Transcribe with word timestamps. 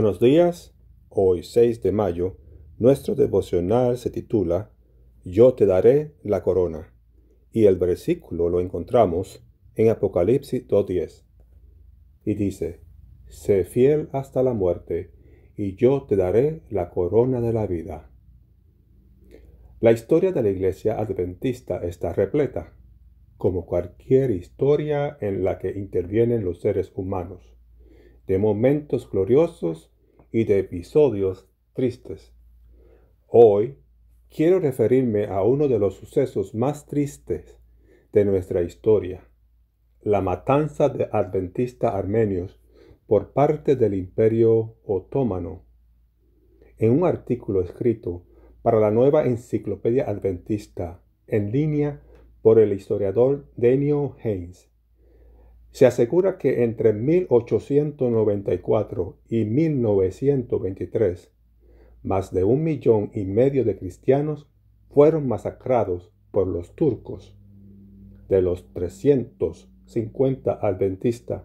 Buenos 0.00 0.18
días, 0.18 0.72
hoy 1.10 1.42
6 1.42 1.82
de 1.82 1.92
mayo, 1.92 2.38
nuestro 2.78 3.14
devocional 3.14 3.98
se 3.98 4.08
titula 4.08 4.70
Yo 5.26 5.52
te 5.52 5.66
daré 5.66 6.14
la 6.22 6.42
corona, 6.42 6.94
y 7.52 7.66
el 7.66 7.76
versículo 7.76 8.48
lo 8.48 8.60
encontramos 8.60 9.44
en 9.74 9.90
Apocalipsis 9.90 10.66
2.10, 10.66 11.24
y 12.24 12.32
dice, 12.32 12.80
Sé 13.28 13.64
fiel 13.64 14.08
hasta 14.12 14.42
la 14.42 14.54
muerte, 14.54 15.10
y 15.58 15.74
yo 15.74 16.06
te 16.08 16.16
daré 16.16 16.62
la 16.70 16.88
corona 16.88 17.42
de 17.42 17.52
la 17.52 17.66
vida. 17.66 18.10
La 19.80 19.92
historia 19.92 20.32
de 20.32 20.42
la 20.42 20.48
iglesia 20.48 20.98
adventista 20.98 21.76
está 21.84 22.14
repleta, 22.14 22.72
como 23.36 23.66
cualquier 23.66 24.30
historia 24.30 25.18
en 25.20 25.44
la 25.44 25.58
que 25.58 25.78
intervienen 25.78 26.42
los 26.42 26.62
seres 26.62 26.90
humanos, 26.94 27.54
de 28.26 28.38
momentos 28.38 29.10
gloriosos 29.10 29.90
y 30.32 30.44
de 30.44 30.58
episodios 30.58 31.48
tristes. 31.72 32.32
Hoy 33.26 33.76
quiero 34.28 34.60
referirme 34.60 35.26
a 35.26 35.42
uno 35.42 35.68
de 35.68 35.78
los 35.78 35.94
sucesos 35.94 36.54
más 36.54 36.86
tristes 36.86 37.58
de 38.12 38.24
nuestra 38.24 38.62
historia, 38.62 39.28
la 40.02 40.20
matanza 40.20 40.88
de 40.88 41.08
adventistas 41.12 41.94
armenios 41.94 42.60
por 43.06 43.32
parte 43.32 43.76
del 43.76 43.94
imperio 43.94 44.76
otomano. 44.84 45.64
En 46.78 46.92
un 46.92 47.04
artículo 47.04 47.60
escrito 47.60 48.24
para 48.62 48.78
la 48.78 48.90
nueva 48.90 49.26
enciclopedia 49.26 50.08
adventista 50.08 51.02
en 51.26 51.50
línea 51.50 52.02
por 52.42 52.58
el 52.58 52.72
historiador 52.72 53.46
Daniel 53.56 54.10
Haynes. 54.22 54.69
Se 55.72 55.86
asegura 55.86 56.36
que 56.36 56.64
entre 56.64 56.92
1894 56.92 59.18
y 59.28 59.44
1923, 59.44 61.32
más 62.02 62.32
de 62.32 62.42
un 62.44 62.64
millón 62.64 63.10
y 63.14 63.24
medio 63.24 63.64
de 63.64 63.76
cristianos 63.76 64.48
fueron 64.88 65.28
masacrados 65.28 66.12
por 66.32 66.48
los 66.48 66.74
turcos. 66.74 67.36
De 68.28 68.42
los 68.42 68.72
350 68.72 70.52
adventistas 70.52 71.44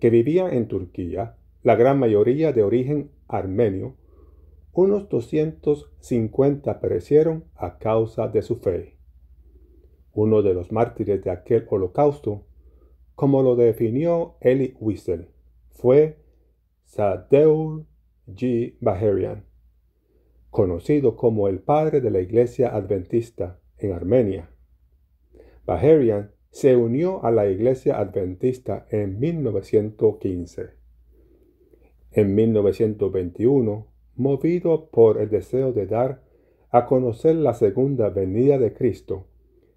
que 0.00 0.10
vivían 0.10 0.52
en 0.54 0.68
Turquía, 0.68 1.36
la 1.62 1.76
gran 1.76 1.98
mayoría 1.98 2.52
de 2.52 2.62
origen 2.62 3.10
armenio, 3.28 3.96
unos 4.72 5.08
250 5.08 6.80
perecieron 6.80 7.44
a 7.54 7.78
causa 7.78 8.28
de 8.28 8.42
su 8.42 8.56
fe. 8.56 8.96
Uno 10.14 10.42
de 10.42 10.54
los 10.54 10.72
mártires 10.72 11.22
de 11.22 11.30
aquel 11.30 11.66
holocausto, 11.68 12.46
como 13.20 13.42
lo 13.42 13.54
definió 13.54 14.36
Eli 14.40 14.74
Wiesel, 14.80 15.28
fue 15.72 16.16
Sadeur 16.84 17.84
G. 18.26 18.78
Baharian, 18.80 19.44
conocido 20.48 21.16
como 21.16 21.46
el 21.46 21.58
padre 21.58 22.00
de 22.00 22.10
la 22.10 22.20
iglesia 22.20 22.74
adventista 22.74 23.60
en 23.76 23.92
Armenia. 23.92 24.48
Baharian 25.66 26.30
se 26.48 26.76
unió 26.76 27.22
a 27.22 27.30
la 27.30 27.46
iglesia 27.46 28.00
adventista 28.00 28.86
en 28.88 29.20
1915. 29.20 30.70
En 32.12 32.34
1921 32.34 33.86
movido 34.16 34.88
por 34.88 35.20
el 35.20 35.28
deseo 35.28 35.74
de 35.74 35.86
dar 35.86 36.22
a 36.70 36.86
conocer 36.86 37.36
la 37.36 37.52
segunda 37.52 38.08
venida 38.08 38.56
de 38.56 38.72
Cristo, 38.72 39.26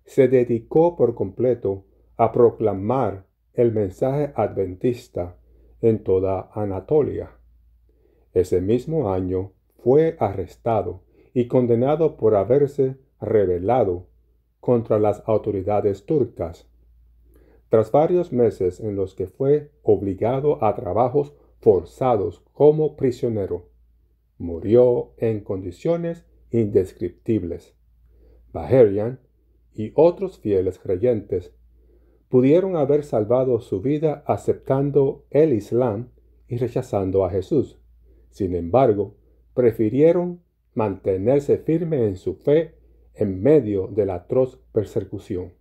se 0.06 0.30
dedicó 0.30 0.96
por 0.96 1.14
completo 1.14 1.84
a 2.16 2.32
proclamar 2.32 3.33
el 3.54 3.72
mensaje 3.72 4.34
adventista 4.36 5.38
en 5.82 6.04
toda 6.04 6.50
Anatolia. 6.54 7.32
Ese 8.34 8.62
mismo 8.62 9.12
año 9.12 9.52
fue 9.84 10.16
arrestado 10.20 11.02
y 11.34 11.48
condenado 11.48 12.18
por 12.18 12.36
haberse 12.36 12.98
rebelado 13.22 14.08
contra 14.60 14.98
las 14.98 15.24
autoridades 15.28 16.06
turcas. 16.06 16.68
Tras 17.70 17.92
varios 17.92 18.32
meses 18.32 18.80
en 18.80 18.96
los 18.96 19.14
que 19.14 19.28
fue 19.28 19.72
obligado 19.82 20.64
a 20.64 20.76
trabajos 20.76 21.34
forzados 21.60 22.42
como 22.54 22.96
prisionero, 22.96 23.70
murió 24.38 25.14
en 25.18 25.42
condiciones 25.42 26.26
indescriptibles. 26.52 27.76
Baharian 28.52 29.20
y 29.74 29.92
otros 29.96 30.40
fieles 30.40 30.80
creyentes 30.80 31.54
pudieron 32.34 32.78
haber 32.78 33.04
salvado 33.04 33.60
su 33.60 33.80
vida 33.80 34.24
aceptando 34.26 35.24
el 35.30 35.54
Islam 35.54 36.10
y 36.48 36.58
rechazando 36.58 37.26
a 37.26 37.30
Jesús. 37.30 37.78
Sin 38.32 38.56
embargo, 38.56 39.14
prefirieron 39.54 40.42
mantenerse 40.74 41.60
firmes 41.60 42.02
en 42.02 42.16
su 42.16 42.34
fe 42.34 42.74
en 43.14 43.44
medio 43.44 43.86
de 43.86 44.08
la 44.08 44.16
atroz 44.16 44.60
persecución. 44.72 45.54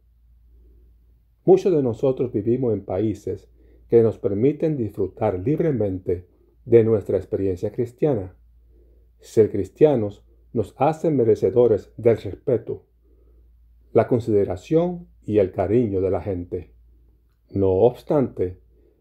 Muchos 1.44 1.74
de 1.74 1.82
nosotros 1.82 2.32
vivimos 2.32 2.72
en 2.72 2.86
países 2.86 3.50
que 3.90 4.02
nos 4.02 4.16
permiten 4.16 4.78
disfrutar 4.78 5.40
libremente 5.40 6.26
de 6.64 6.84
nuestra 6.84 7.18
experiencia 7.18 7.70
cristiana. 7.70 8.34
Ser 9.20 9.50
cristianos 9.50 10.24
nos 10.54 10.74
hace 10.78 11.10
merecedores 11.10 11.92
del 11.98 12.16
respeto, 12.16 12.86
la 13.92 14.08
consideración 14.08 15.08
y 15.24 15.38
el 15.38 15.52
cariño 15.52 16.00
de 16.00 16.10
la 16.10 16.20
gente. 16.20 16.72
No 17.50 17.70
obstante, 17.70 18.58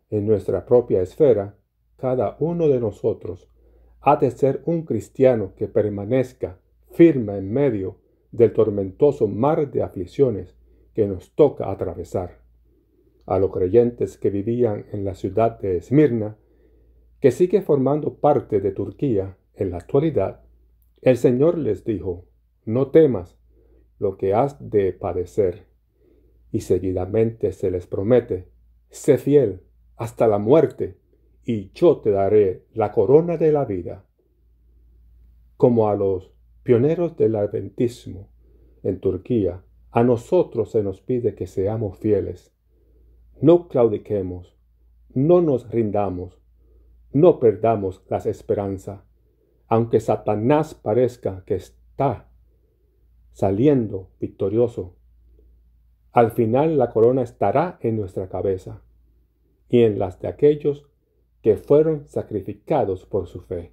en 0.10 0.28
nuestra 0.28 0.66
propia 0.66 1.02
esfera, 1.02 1.58
cada 1.98 2.36
uno 2.40 2.68
de 2.68 2.80
nosotros 2.80 3.50
ha 4.02 4.18
de 4.18 4.32
ser 4.32 4.62
un 4.66 4.84
cristiano 4.84 5.54
que 5.56 5.68
permanezca 5.68 6.60
firme 6.92 7.38
en 7.38 7.52
medio 7.52 7.98
del 8.32 8.52
tormentoso 8.54 9.28
mar 9.28 9.72
de 9.72 9.84
aflicciones 9.84 10.56
que 10.94 11.08
nos 11.08 11.34
toca 11.36 11.72
atravesar. 11.72 12.42
A 13.26 13.40
los 13.40 13.52
creyentes 13.52 14.18
que 14.18 14.30
vivían 14.30 14.86
en 14.92 15.06
la 15.06 15.16
ciudad 15.16 15.60
de 15.60 15.78
Esmirna, 15.78 16.38
que 17.20 17.32
sigue 17.32 17.62
formando 17.62 18.16
parte 18.16 18.60
de 18.60 18.72
Turquía, 18.72 19.38
en 19.54 19.72
la 19.72 19.78
actualidad, 19.78 20.42
el 21.02 21.18
Señor 21.18 21.58
les 21.58 21.86
dijo, 21.86 22.26
no 22.66 22.88
temas 22.90 23.38
lo 24.02 24.18
que 24.18 24.34
has 24.34 24.58
de 24.70 24.92
padecer. 24.92 25.68
Y 26.52 26.62
seguidamente 26.62 27.54
se 27.54 27.72
les 27.72 27.88
promete, 27.88 28.50
sé 28.90 29.18
fiel 29.18 29.62
hasta 29.96 30.28
la 30.28 30.40
muerte, 30.40 30.98
y 31.46 31.72
yo 31.72 32.00
te 32.00 32.12
daré 32.12 32.66
la 32.74 32.92
corona 32.92 33.38
de 33.38 33.52
la 33.54 33.64
vida. 33.64 34.04
Como 35.56 35.88
a 35.88 35.96
los 35.96 36.34
pioneros 36.64 37.16
del 37.16 37.36
adventismo 37.36 38.28
en 38.84 39.00
Turquía, 39.00 39.64
a 39.92 40.04
nosotros 40.04 40.72
se 40.72 40.84
nos 40.84 41.00
pide 41.00 41.36
que 41.36 41.48
seamos 41.48 41.98
fieles. 41.98 42.54
No 43.40 43.68
claudiquemos, 43.68 44.58
no 45.14 45.42
nos 45.42 45.70
rindamos, 45.70 46.42
no 47.14 47.40
perdamos 47.40 48.04
las 48.10 48.26
esperanzas 48.26 49.02
aunque 49.72 50.02
Satanás 50.02 50.76
parezca 50.76 51.44
que 51.46 51.56
está 51.56 52.30
saliendo 53.32 54.10
victorioso, 54.20 54.96
al 56.12 56.32
final 56.32 56.78
la 56.78 56.90
corona 56.90 57.22
estará 57.22 57.80
en 57.82 57.96
nuestra 57.96 58.28
cabeza 58.28 58.82
y 59.70 59.84
en 59.84 59.98
las 59.98 60.20
de 60.20 60.28
aquellos 60.28 60.88
que 61.42 61.56
fueron 61.58 62.08
sacrificados 62.08 63.06
por 63.06 63.28
su 63.28 63.42
fe. 63.42 63.72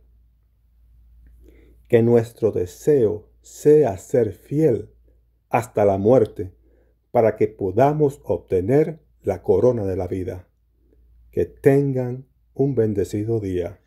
Que 1.89 2.03
nuestro 2.03 2.53
deseo 2.53 3.29
sea 3.41 3.97
ser 3.99 4.33
fiel 4.33 4.91
hasta 5.49 5.85
la 5.85 5.99
muerte 5.99 6.53
para 7.11 7.37
que 7.37 7.49
podamos 7.49 8.21
obtener 8.25 9.01
la 9.23 9.43
corona 9.43 9.85
de 9.85 9.97
la 9.97 10.07
vida. 10.07 10.49
Que 11.31 11.47
tengan 11.47 12.27
un 12.55 12.75
bendecido 12.75 13.41
día. 13.41 13.81